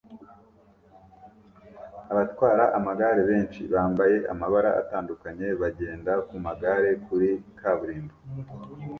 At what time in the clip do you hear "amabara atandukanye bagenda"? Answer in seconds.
4.33-6.13